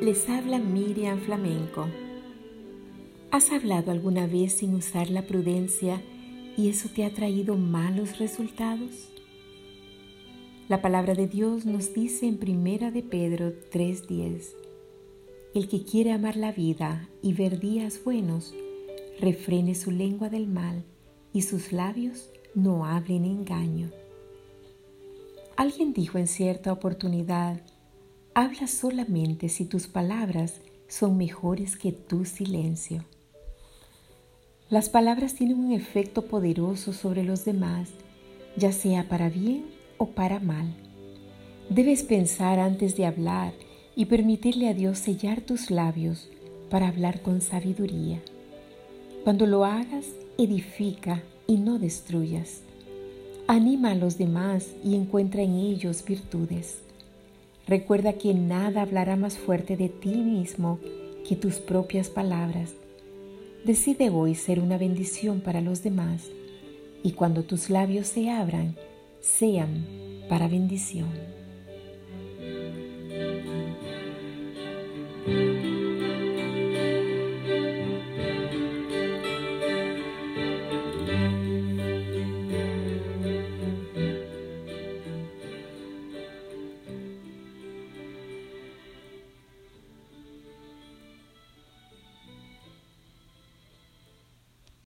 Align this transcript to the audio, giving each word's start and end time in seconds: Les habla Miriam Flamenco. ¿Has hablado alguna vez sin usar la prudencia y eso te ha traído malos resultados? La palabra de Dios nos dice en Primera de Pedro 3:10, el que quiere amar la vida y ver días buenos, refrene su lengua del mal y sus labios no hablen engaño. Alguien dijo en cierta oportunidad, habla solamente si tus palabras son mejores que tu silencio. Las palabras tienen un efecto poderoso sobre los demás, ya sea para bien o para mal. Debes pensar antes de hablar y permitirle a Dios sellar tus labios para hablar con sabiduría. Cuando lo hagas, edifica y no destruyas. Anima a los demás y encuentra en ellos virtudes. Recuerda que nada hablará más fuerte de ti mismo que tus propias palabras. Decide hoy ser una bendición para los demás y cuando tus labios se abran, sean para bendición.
Les 0.00 0.26
habla 0.30 0.58
Miriam 0.58 1.20
Flamenco. 1.20 1.86
¿Has 3.30 3.52
hablado 3.52 3.92
alguna 3.92 4.26
vez 4.26 4.54
sin 4.54 4.74
usar 4.74 5.10
la 5.10 5.26
prudencia 5.26 6.00
y 6.56 6.70
eso 6.70 6.88
te 6.88 7.04
ha 7.04 7.12
traído 7.12 7.54
malos 7.56 8.18
resultados? 8.18 9.10
La 10.68 10.80
palabra 10.80 11.14
de 11.14 11.28
Dios 11.28 11.66
nos 11.66 11.92
dice 11.92 12.26
en 12.26 12.38
Primera 12.38 12.90
de 12.90 13.02
Pedro 13.02 13.52
3:10, 13.70 14.54
el 15.54 15.68
que 15.68 15.84
quiere 15.84 16.12
amar 16.12 16.36
la 16.36 16.52
vida 16.52 17.06
y 17.20 17.34
ver 17.34 17.60
días 17.60 18.00
buenos, 18.02 18.54
refrene 19.20 19.74
su 19.74 19.90
lengua 19.90 20.30
del 20.30 20.46
mal 20.46 20.84
y 21.34 21.42
sus 21.42 21.70
labios 21.70 22.30
no 22.54 22.86
hablen 22.86 23.26
engaño. 23.26 23.90
Alguien 25.54 25.92
dijo 25.92 26.16
en 26.16 26.28
cierta 26.28 26.72
oportunidad, 26.72 27.60
habla 28.38 28.68
solamente 28.68 29.48
si 29.48 29.64
tus 29.64 29.88
palabras 29.88 30.60
son 30.86 31.16
mejores 31.16 31.76
que 31.76 31.90
tu 31.90 32.24
silencio. 32.24 33.04
Las 34.70 34.88
palabras 34.88 35.34
tienen 35.34 35.58
un 35.58 35.72
efecto 35.72 36.26
poderoso 36.26 36.92
sobre 36.92 37.24
los 37.24 37.44
demás, 37.44 37.88
ya 38.56 38.70
sea 38.70 39.08
para 39.08 39.28
bien 39.28 39.64
o 39.96 40.10
para 40.10 40.38
mal. 40.38 40.72
Debes 41.68 42.04
pensar 42.04 42.60
antes 42.60 42.96
de 42.96 43.06
hablar 43.06 43.54
y 43.96 44.04
permitirle 44.04 44.68
a 44.68 44.74
Dios 44.74 45.00
sellar 45.00 45.40
tus 45.40 45.72
labios 45.72 46.28
para 46.70 46.86
hablar 46.86 47.22
con 47.22 47.40
sabiduría. 47.40 48.22
Cuando 49.24 49.46
lo 49.46 49.64
hagas, 49.64 50.06
edifica 50.38 51.24
y 51.48 51.56
no 51.56 51.80
destruyas. 51.80 52.60
Anima 53.48 53.90
a 53.90 53.96
los 53.96 54.16
demás 54.16 54.68
y 54.84 54.94
encuentra 54.94 55.42
en 55.42 55.56
ellos 55.56 56.04
virtudes. 56.04 56.82
Recuerda 57.68 58.14
que 58.14 58.32
nada 58.32 58.80
hablará 58.80 59.16
más 59.16 59.36
fuerte 59.36 59.76
de 59.76 59.90
ti 59.90 60.16
mismo 60.16 60.80
que 61.28 61.36
tus 61.36 61.56
propias 61.56 62.08
palabras. 62.08 62.72
Decide 63.62 64.08
hoy 64.08 64.34
ser 64.34 64.58
una 64.60 64.78
bendición 64.78 65.42
para 65.42 65.60
los 65.60 65.82
demás 65.82 66.30
y 67.02 67.12
cuando 67.12 67.44
tus 67.44 67.68
labios 67.68 68.06
se 68.06 68.30
abran, 68.30 68.74
sean 69.20 69.84
para 70.30 70.48
bendición. 70.48 71.08